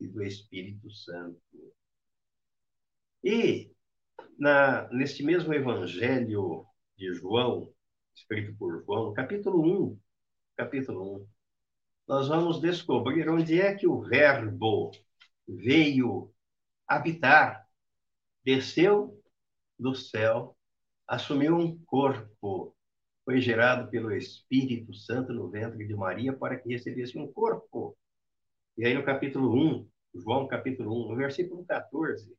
[0.00, 1.40] e do Espírito Santo.
[3.22, 3.74] E
[4.38, 6.66] na, neste mesmo evangelho
[6.96, 7.72] de João,
[8.14, 10.00] escrito por João, capítulo 1,
[10.56, 11.28] capítulo 1,
[12.06, 14.92] nós vamos descobrir onde é que o verbo
[15.46, 16.32] veio
[16.86, 17.66] habitar,
[18.44, 19.20] desceu
[19.78, 20.56] do céu,
[21.06, 22.74] assumiu um corpo,
[23.24, 27.96] foi gerado pelo Espírito Santo no ventre de Maria para que recebesse um corpo.
[28.78, 32.32] E aí no capítulo 1, João capítulo 1, no versículo 14,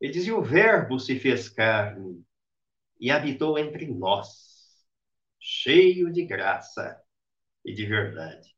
[0.00, 2.24] ele dizia: O Verbo se fez carne
[2.98, 4.86] e habitou entre nós,
[5.38, 6.98] cheio de graça
[7.64, 8.53] e de verdade.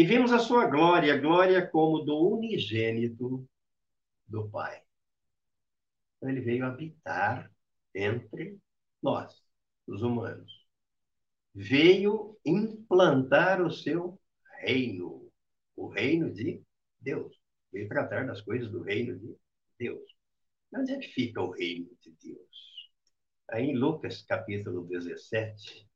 [0.00, 3.46] E vimos a sua glória, glória como do unigênito
[4.26, 4.82] do Pai.
[6.16, 7.52] Então, ele veio habitar
[7.94, 8.58] entre
[9.02, 9.44] nós,
[9.86, 10.66] os humanos.
[11.54, 14.18] Veio implantar o seu
[14.62, 15.30] reino,
[15.76, 16.62] o reino de
[16.98, 17.38] Deus.
[17.70, 19.36] Veio tratar das coisas do reino de
[19.78, 20.16] Deus.
[20.74, 22.90] Onde é que fica o reino de Deus?
[23.50, 25.86] Aí em Lucas capítulo 17,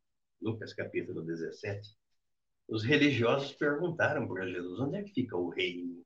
[0.43, 2.04] Lucas capítulo 17,
[2.69, 6.05] os religiosos perguntaram para Jesus, onde é que fica o reino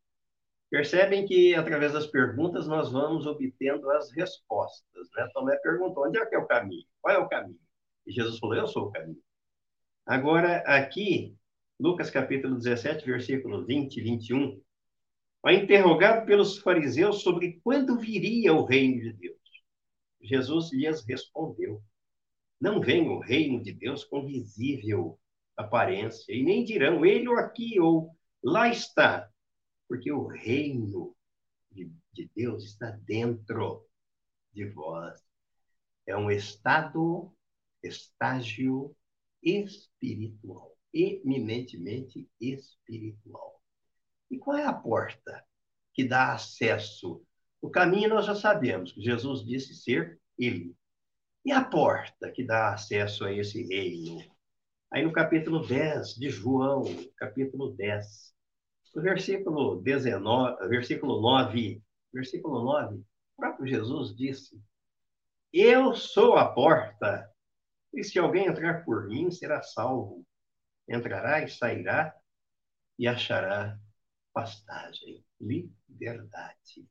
[0.70, 5.08] Percebem que, através das perguntas, nós vamos obtendo as respostas.
[5.16, 5.28] Né?
[5.32, 6.84] Tomé perguntou: onde é que é o caminho?
[7.00, 7.58] Qual é o caminho?
[8.06, 9.22] E Jesus falou: Eu sou o caminho.
[10.04, 11.34] Agora, aqui,
[11.80, 14.62] Lucas capítulo 17, versículo 20 e 21,
[15.46, 19.38] é interrogado pelos fariseus sobre quando viria o reino de Deus.
[20.20, 21.82] Jesus lhes respondeu:
[22.60, 25.18] Não vem o reino de Deus com visível
[25.58, 29.28] aparência, e nem dirão ele ou aqui ou lá está,
[29.88, 31.16] porque o reino
[31.72, 33.84] de, de Deus está dentro
[34.52, 35.20] de vós.
[36.06, 37.34] É um estado,
[37.82, 38.94] estágio
[39.42, 43.60] espiritual, eminentemente espiritual.
[44.30, 45.44] E qual é a porta
[45.92, 47.22] que dá acesso?
[47.60, 50.74] O caminho nós já sabemos, que Jesus disse ser ele.
[51.44, 54.37] E a porta que dá acesso a esse reino?
[54.90, 56.84] Aí no capítulo 10 de João,
[57.18, 58.34] capítulo 10,
[58.94, 63.04] no versículo 19, versículo 9, versículo 9, o
[63.36, 64.58] próprio Jesus disse:
[65.52, 67.30] Eu sou a porta,
[67.92, 70.26] e se alguém entrar por mim, será salvo.
[70.88, 72.16] Entrará e sairá
[72.98, 73.78] e achará
[74.32, 76.88] pastagem, liberdade.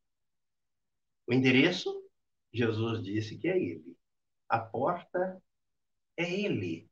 [1.26, 2.00] O endereço,
[2.54, 3.98] Jesus disse que é Ele.
[4.48, 5.42] A porta
[6.16, 6.87] é Ele.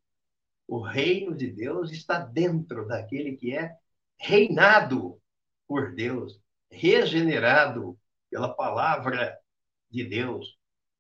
[0.68, 3.76] O reino de Deus está dentro daquele que é
[4.18, 5.20] reinado
[5.68, 7.98] por Deus, regenerado
[8.30, 9.38] pela palavra
[9.90, 10.58] de Deus.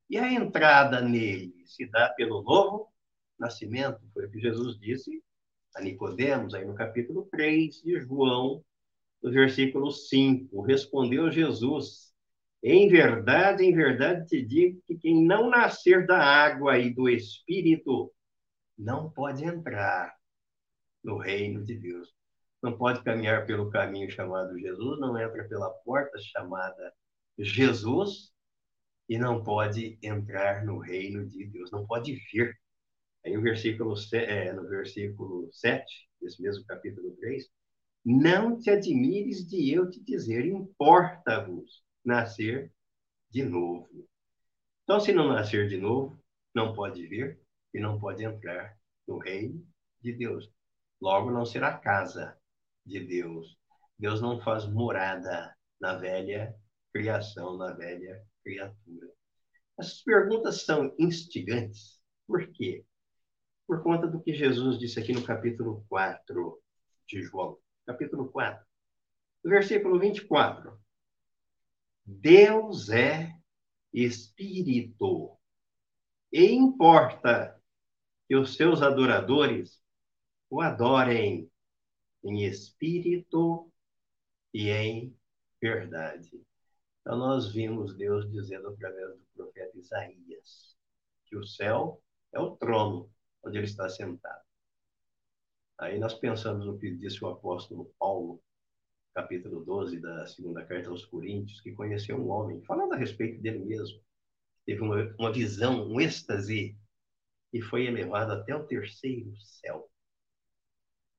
[0.10, 2.91] E a entrada nele se dá pelo novo
[3.38, 5.23] nascimento, foi o que Jesus disse
[5.75, 8.63] a Nicodemos, aí no capítulo 3 de João,
[9.21, 10.62] no versículo 5.
[10.62, 12.13] Respondeu Jesus:
[12.63, 18.13] Em verdade, em verdade te digo que quem não nascer da água e do Espírito
[18.77, 20.15] não pode entrar
[21.03, 22.15] no reino de Deus
[22.65, 26.93] não pode caminhar pelo caminho chamado Jesus, não entra pela porta chamada
[27.38, 28.33] Jesus
[29.07, 32.57] e não pode entrar no reino de Deus, não pode vir.
[33.23, 35.85] Aí o versículo, é, no versículo 7,
[36.19, 37.47] desse mesmo capítulo 3,
[38.03, 42.71] não te admires de eu te dizer, importa-vos nascer
[43.29, 44.07] de novo.
[44.83, 46.19] Então, se não nascer de novo,
[46.53, 47.39] não pode vir
[47.75, 49.61] e não pode entrar no reino
[50.01, 50.49] de Deus.
[51.01, 52.39] Logo, não será casa
[52.85, 53.59] de Deus.
[53.99, 56.55] Deus não faz morada na velha
[56.93, 59.11] criação, na velha criatura.
[59.77, 62.01] Essas perguntas são instigantes.
[62.25, 62.85] Por quê?
[63.67, 66.57] Por conta do que Jesus disse aqui no capítulo 4
[67.05, 67.57] de João.
[67.85, 68.65] Capítulo 4,
[69.43, 70.79] versículo 24.
[72.05, 73.35] Deus é
[73.91, 75.38] espírito.
[76.31, 77.61] E importa
[78.27, 79.81] que os seus adoradores
[80.49, 81.49] o adorem
[82.23, 83.71] em espírito
[84.53, 85.15] e em
[85.61, 86.41] verdade.
[87.01, 90.75] Então, nós vimos Deus dizendo através do profeta Isaías
[91.25, 92.01] que o céu
[92.33, 93.11] é o trono
[93.43, 94.43] onde ele está sentado.
[95.77, 98.41] Aí nós pensamos no que disse o apóstolo Paulo,
[99.13, 103.59] capítulo 12 da segunda carta aos Coríntios, que conheceu um homem, falando a respeito dele
[103.59, 104.01] mesmo,
[104.65, 106.77] teve uma, uma visão, um êxtase,
[107.53, 109.89] e foi elevado até o terceiro céu.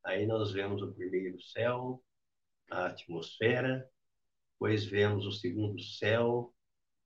[0.04, 2.02] Aí nós vemos o primeiro céu,
[2.70, 3.90] a atmosfera,
[4.52, 6.54] depois vemos o segundo céu,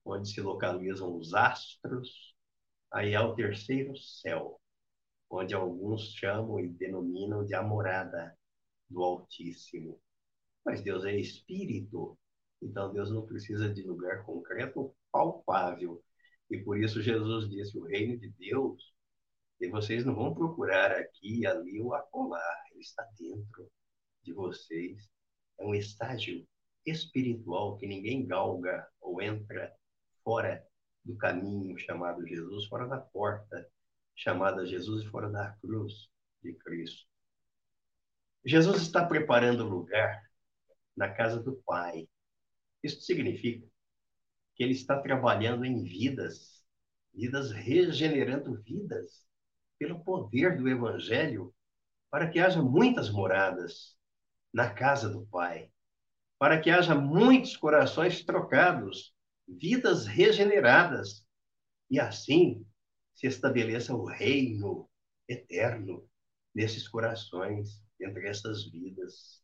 [0.05, 2.35] onde se localizam os astros.
[2.93, 4.61] Aí há o terceiro céu,
[5.29, 8.37] onde alguns chamam e denominam de a morada
[8.89, 10.01] do Altíssimo.
[10.65, 12.19] Mas Deus é espírito,
[12.61, 16.03] então Deus não precisa de lugar concreto palpável.
[16.51, 18.93] E por isso Jesus disse: o reino de Deus,
[19.61, 22.41] e vocês não vão procurar aqui, ali ou acolá
[22.81, 23.71] está dentro
[24.23, 25.11] de vocês.
[25.59, 26.47] É um estágio
[26.87, 29.75] espiritual que ninguém galga ou entra
[30.25, 30.67] fora
[31.05, 33.69] do caminho chamado Jesus, fora da porta
[34.17, 36.09] chamada Jesus e fora da cruz
[36.43, 37.07] de Cristo.
[38.45, 40.23] Jesus está preparando lugar
[40.97, 42.09] na casa do Pai.
[42.83, 43.67] Isso significa
[44.55, 46.65] que ele está trabalhando em vidas,
[47.13, 49.30] vidas regenerando vidas
[49.81, 51.55] pelo poder do evangelho
[52.11, 53.97] para que haja muitas moradas
[54.53, 55.73] na casa do Pai,
[56.39, 59.15] para que haja muitos corações trocados,
[59.49, 61.27] vidas regeneradas,
[61.89, 62.67] e assim
[63.15, 64.87] se estabeleça o reino
[65.27, 66.07] eterno
[66.55, 69.43] nesses corações, entre essas vidas.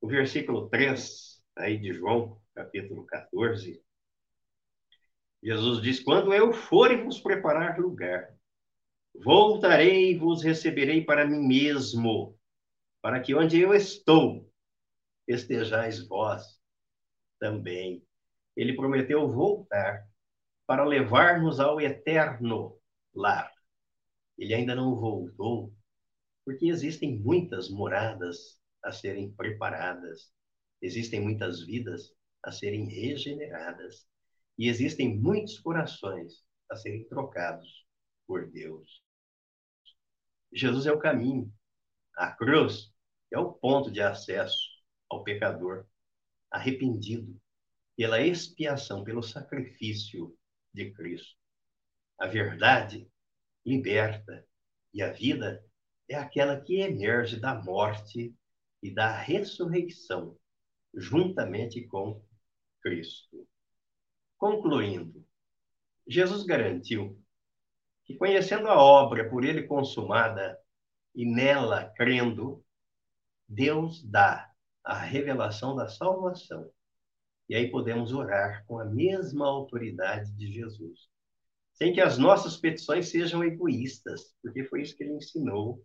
[0.00, 3.82] O versículo 3, aí de João, capítulo 14,
[5.42, 8.35] Jesus diz: Quando eu for e vos preparar lugar,
[9.22, 12.38] Voltarei e vos receberei para mim mesmo,
[13.00, 14.50] para que onde eu estou,
[15.26, 16.60] estejais vós
[17.38, 18.02] também.
[18.56, 20.06] Ele prometeu voltar
[20.66, 22.78] para levar-nos ao eterno
[23.14, 23.52] lar.
[24.38, 25.72] Ele ainda não voltou,
[26.44, 30.30] porque existem muitas moradas a serem preparadas,
[30.80, 32.12] existem muitas vidas
[32.42, 34.06] a serem regeneradas,
[34.58, 37.86] e existem muitos corações a serem trocados
[38.26, 39.05] por Deus.
[40.52, 41.52] Jesus é o caminho,
[42.16, 42.92] a cruz
[43.32, 44.58] é o ponto de acesso
[45.10, 45.86] ao pecador
[46.50, 47.38] arrependido
[47.96, 50.36] pela expiação, pelo sacrifício
[50.72, 51.36] de Cristo.
[52.18, 53.10] A verdade
[53.64, 54.46] liberta
[54.92, 55.64] e a vida
[56.08, 58.34] é aquela que emerge da morte
[58.82, 60.38] e da ressurreição,
[60.94, 62.22] juntamente com
[62.80, 63.46] Cristo.
[64.38, 65.26] Concluindo,
[66.06, 67.20] Jesus garantiu
[68.06, 70.58] que, conhecendo a obra por ele consumada
[71.14, 72.64] e nela crendo,
[73.48, 74.48] Deus dá
[74.84, 76.70] a revelação da salvação.
[77.48, 81.08] E aí podemos orar com a mesma autoridade de Jesus,
[81.72, 85.84] sem que as nossas petições sejam egoístas, porque foi isso que ele ensinou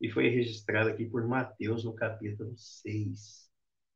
[0.00, 3.50] e foi registrado aqui por Mateus no capítulo 6,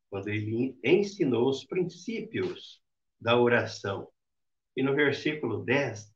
[0.09, 2.81] quando ele ensinou os princípios
[3.19, 4.07] da oração.
[4.77, 6.14] E no versículo 10,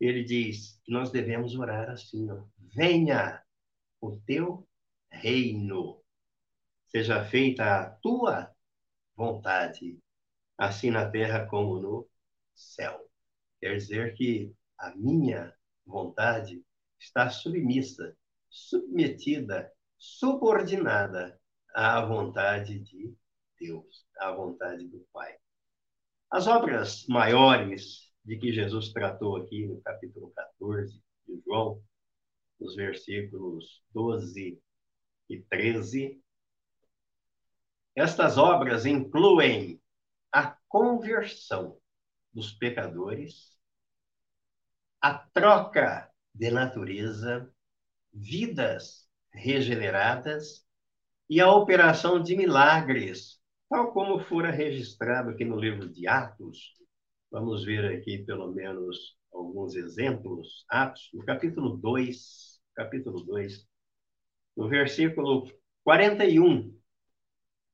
[0.00, 3.42] ele diz que nós devemos orar assim: ó, venha
[4.00, 4.68] o teu
[5.10, 6.02] reino,
[6.86, 8.54] seja feita a tua
[9.14, 9.98] vontade,
[10.58, 12.08] assim na terra como no
[12.54, 13.08] céu.
[13.60, 16.62] Quer dizer que a minha vontade
[16.98, 18.16] está submissa,
[18.50, 21.40] submetida, subordinada
[21.74, 23.14] à vontade de
[23.58, 25.36] Deus, à vontade do Pai.
[26.30, 31.80] As obras maiores de que Jesus tratou aqui no capítulo 14 de João,
[32.58, 34.60] nos versículos 12
[35.30, 36.20] e 13,
[37.94, 39.80] estas obras incluem
[40.32, 41.78] a conversão
[42.32, 43.56] dos pecadores,
[45.00, 47.48] a troca de natureza,
[48.12, 50.66] vidas regeneradas
[51.30, 56.74] e a operação de milagres, tal como fora registrado aqui no livro de Atos.
[57.30, 60.64] Vamos ver aqui pelo menos alguns exemplos.
[60.68, 63.66] Atos, no capítulo 2, capítulo 2,
[64.56, 65.50] no versículo
[65.84, 66.76] 41,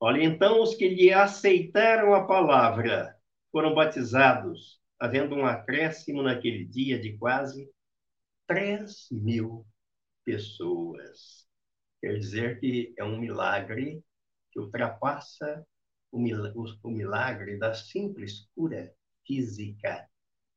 [0.05, 3.17] Olha, então os que lhe aceitaram a palavra
[3.53, 7.71] foram batizados, havendo um acréscimo naquele dia de quase
[8.49, 9.65] 3 mil
[10.25, 11.47] pessoas.
[12.01, 14.03] Quer dizer que é um milagre
[14.51, 15.65] que ultrapassa
[16.11, 16.19] o
[16.91, 18.93] milagre da simples cura
[19.27, 20.09] física,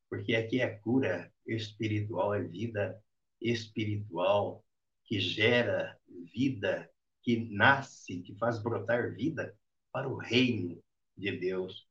[0.08, 3.00] porque aqui é cura espiritual, é vida
[3.40, 4.64] espiritual
[5.04, 5.98] que gera
[6.34, 6.90] vida
[7.22, 9.56] que nasce, que faz brotar vida
[9.92, 10.80] para o reino
[11.16, 11.86] de Deus.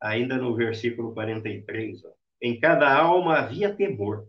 [0.00, 4.28] Ainda no versículo 43, ó, em cada alma havia temor,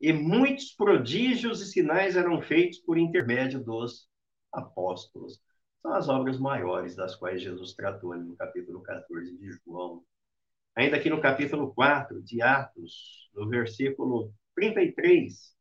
[0.00, 4.08] e muitos prodígios e sinais eram feitos por intermédio dos
[4.52, 5.40] apóstolos.
[5.80, 10.02] São as obras maiores das quais Jesus tratou no capítulo 14 de João.
[10.76, 15.54] Ainda aqui no capítulo 4 de Atos, no versículo 33,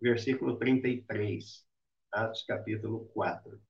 [0.00, 1.64] versículo 33.
[2.12, 3.60] Atos capítulo 4.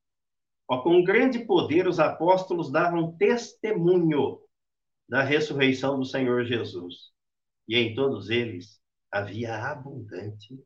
[0.68, 4.41] Ó, com grande poder os apóstolos davam testemunho
[5.09, 7.12] da ressurreição do Senhor Jesus.
[7.68, 8.80] E em todos eles
[9.11, 10.59] havia abundante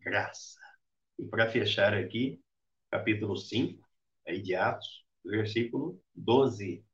[0.00, 0.60] graça.
[1.18, 2.40] E para fechar aqui,
[2.90, 3.84] capítulo 5,
[4.26, 6.84] aí de Atos, versículo 12.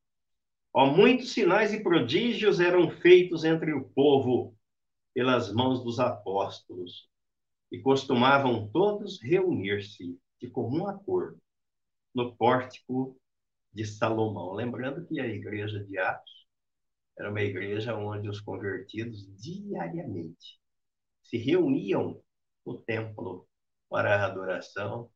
[0.79, 4.57] Ó, muitos sinais e prodígios eram feitos entre o povo
[5.13, 7.11] pelas mãos dos apóstolos
[7.73, 11.43] e costumavam todos reunir-se de comum acordo
[12.15, 13.21] no pórtico
[13.73, 14.53] de Salomão.
[14.53, 16.47] Lembrando que a igreja de Atos
[17.19, 20.61] era uma igreja onde os convertidos diariamente
[21.25, 22.23] se reuniam
[22.65, 23.49] no templo
[23.89, 25.11] para a adoração,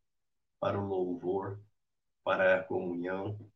[0.59, 1.57] para o louvor,
[2.21, 3.49] para a comunhão.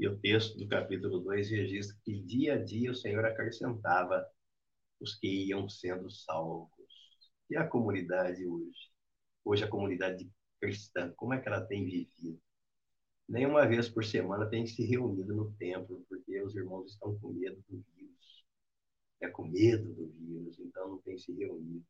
[0.00, 4.26] E o texto do capítulo 2 registra que dia a dia o Senhor acrescentava
[4.98, 6.70] os que iam sendo salvos.
[7.50, 8.90] E a comunidade hoje?
[9.44, 10.26] Hoje a comunidade
[10.58, 12.40] cristã, como é que ela tem vivido?
[13.28, 17.34] Nem uma vez por semana tem se reunido no templo, porque os irmãos estão com
[17.34, 18.44] medo do vírus.
[19.20, 21.84] É com medo do vírus, então não tem se reunido.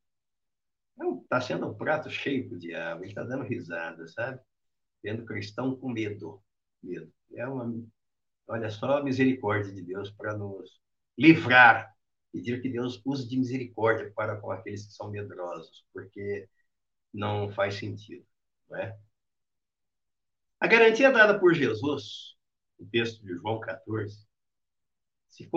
[1.23, 4.41] Está sendo um prato cheio para o diabo, ele está dando risada, sabe?
[5.01, 6.43] Vendo cristão com medo.
[6.83, 7.13] medo.
[7.35, 7.73] É uma,
[8.51, 10.81] olha só a misericórdia de Deus para nos
[11.17, 11.95] livrar
[12.33, 16.49] pedir que Deus use de misericórdia para com aqueles que são medrosos, porque
[17.13, 18.25] não faz sentido,
[18.69, 18.97] não é?
[20.61, 22.37] A garantia dada por Jesus,
[22.79, 24.27] no texto de João 14,
[25.29, 25.49] se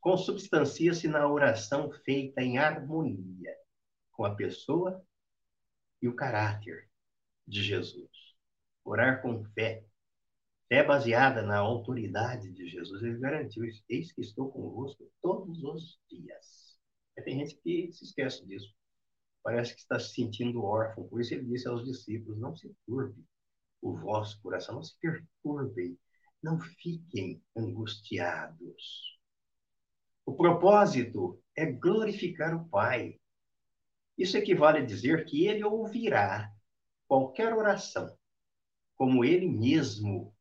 [0.00, 3.56] consubstancia-se na oração feita em harmonia
[4.12, 5.02] com a pessoa
[6.00, 6.88] e o caráter
[7.46, 8.10] de Jesus.
[8.84, 9.84] Orar com fé,
[10.72, 13.02] fé baseada na autoridade de Jesus.
[13.02, 16.78] Ele garantiu: Eis que estou convosco todos os dias.
[17.22, 18.74] Tem gente que se esquece disso.
[19.42, 21.06] Parece que está se sentindo órfão.
[21.06, 23.22] Por isso ele disse aos discípulos: Não se turbe
[23.82, 25.98] o vosso coração, não se perturbem,
[26.42, 29.18] não fiquem angustiados.
[30.24, 33.20] O propósito é glorificar o Pai.
[34.16, 36.50] Isso equivale a dizer que ele ouvirá
[37.06, 38.16] qualquer oração,
[38.96, 40.34] como ele mesmo,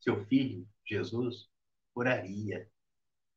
[0.00, 1.48] seu filho, Jesus,
[1.94, 2.68] oraria.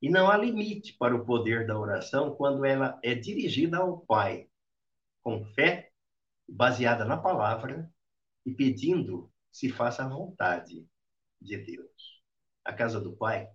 [0.02, 4.50] E não há limite para o poder da oração quando ela é dirigida ao Pai,
[5.22, 5.92] com fé,
[6.48, 7.92] baseada na palavra
[8.46, 10.88] e pedindo se faça a vontade
[11.40, 12.22] de Deus.
[12.66, 13.48] A casa do Pai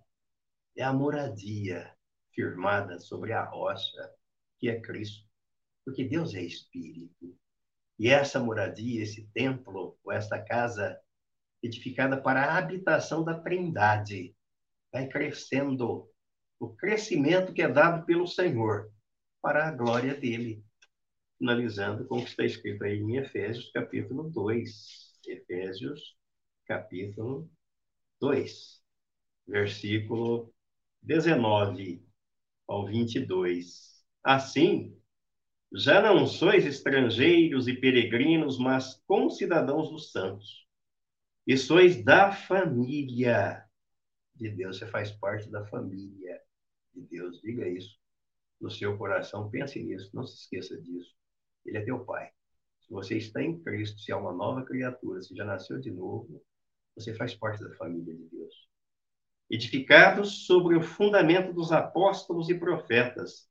[0.76, 1.94] é a moradia
[2.32, 4.14] firmada sobre a rocha
[4.58, 5.26] que é Cristo,
[5.84, 7.36] porque Deus é Espírito.
[7.98, 11.00] E essa moradia, esse templo, ou esta casa
[11.66, 14.34] edificada para a habitação da Trindade,
[14.92, 16.08] vai crescendo.
[16.58, 18.90] O crescimento que é dado pelo Senhor
[19.42, 20.64] para a glória dele.
[21.38, 25.20] Finalizando com o que está escrito aí em Efésios, capítulo 2.
[25.28, 26.16] Efésios,
[26.66, 27.50] capítulo
[28.20, 28.82] 2,
[29.46, 30.52] versículo
[31.02, 32.02] 19
[32.66, 34.02] ao 22.
[34.24, 34.96] Assim,
[35.72, 40.65] já não sois estrangeiros e peregrinos, mas concidadãos dos santos.
[41.46, 43.64] E sois da família
[44.34, 44.78] de Deus.
[44.78, 46.40] Você faz parte da família
[46.94, 47.40] de Deus.
[47.40, 47.98] Diga isso
[48.60, 49.50] no seu coração.
[49.50, 50.10] Pense nisso.
[50.12, 51.14] Não se esqueça disso.
[51.64, 52.30] Ele é teu pai.
[52.80, 56.42] Se você está em Cristo, se é uma nova criatura, se já nasceu de novo,
[56.94, 58.66] você faz parte da família de Deus
[59.50, 63.48] edificados sobre o fundamento dos apóstolos e profetas,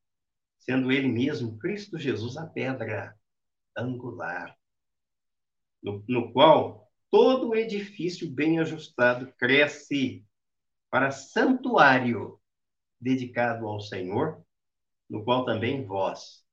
[0.60, 3.18] sendo ele mesmo, Cristo Jesus, a pedra
[3.78, 4.56] angular,
[5.82, 6.85] no, no qual
[7.16, 10.26] todo edifício bem ajustado cresce
[10.92, 12.38] para santuário
[13.00, 14.46] dedicado ao Senhor,
[15.10, 16.46] no qual também vós,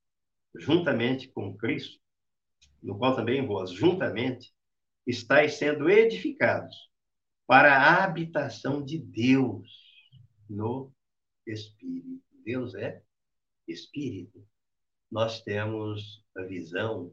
[0.55, 1.99] juntamente com Cristo,
[2.81, 4.55] no qual também vós, juntamente,
[5.05, 6.77] estáis sendo edificados
[7.45, 9.69] para a habitação de Deus
[10.49, 10.93] no
[11.45, 12.23] Espírito.
[12.45, 13.03] Deus é
[13.67, 14.47] Espírito.
[15.11, 17.13] Nós temos a visão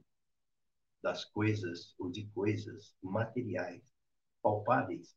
[1.02, 3.84] das coisas ou de coisas materiais,
[4.42, 5.16] palpáveis.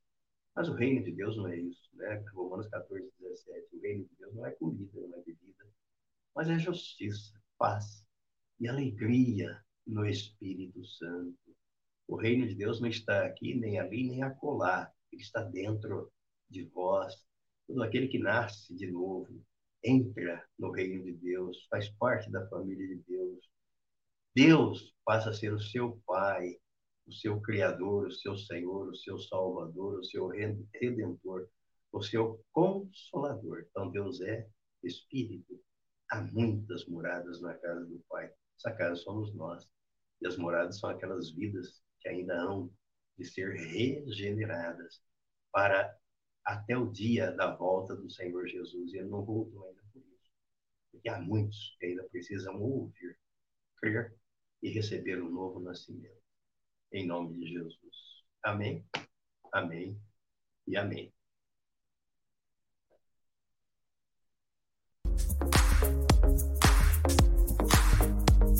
[0.54, 2.22] Mas o reino de Deus não é isso, né?
[2.34, 3.76] Romanos 14, 17.
[3.76, 5.66] O reino de Deus não é comida, não é bebida,
[6.34, 8.04] mas é justiça, paz
[8.60, 11.56] e alegria no Espírito Santo.
[12.06, 14.92] O reino de Deus não está aqui, nem ali, nem acolá.
[15.10, 16.12] Ele está dentro
[16.48, 17.14] de vós.
[17.66, 19.42] Todo aquele que nasce de novo
[19.82, 23.50] entra no reino de Deus, faz parte da família de Deus.
[24.34, 26.56] Deus passa a ser o seu Pai,
[27.06, 31.48] o seu Criador, o seu Senhor, o seu Salvador, o seu Redentor,
[31.92, 33.66] o seu Consolador.
[33.68, 34.48] Então, Deus é
[34.82, 35.60] Espírito.
[36.10, 38.32] Há muitas moradas na casa do Pai.
[38.56, 39.68] Essa casa somos nós.
[40.22, 42.72] E as moradas são aquelas vidas que ainda hão
[43.18, 45.02] de ser regeneradas
[45.52, 45.94] para
[46.44, 48.92] até o dia da volta do Senhor Jesus.
[48.92, 50.30] E ele não voltou ainda por isso.
[50.90, 53.18] Porque há muitos que ainda precisam ouvir,
[53.76, 54.21] crer
[54.62, 56.22] e receber o um novo nascimento.
[56.92, 58.24] Em nome de Jesus.
[58.42, 58.84] Amém,
[59.52, 59.98] amém
[60.66, 61.12] e amém.